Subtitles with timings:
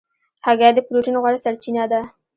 [0.45, 2.01] هګۍ د پروټین غوره سرچینه ده.